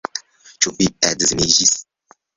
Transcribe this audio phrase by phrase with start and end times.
[0.65, 1.77] Ĉu vi edziniĝis?